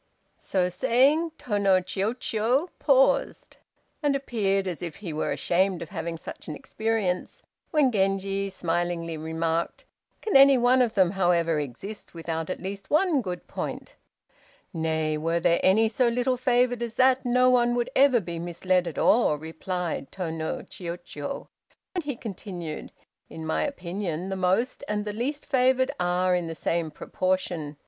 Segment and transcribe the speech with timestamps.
[0.39, 3.57] So saying Tô no Chiûjiô paused,
[4.01, 9.15] and appeared as if he were ashamed of having such an experience, when Genji smilingly
[9.15, 9.85] remarked,
[10.23, 13.95] "Can any one of them, however, exist without at least one good point?"
[14.73, 18.87] "Nay, were there any so little favored as that, no one would ever be misled
[18.87, 21.47] at all!" replied Tô no Chiûjiô,
[21.93, 22.91] and he continued,
[23.29, 27.77] "In my opinion, the most and the least favored are in the same proportion.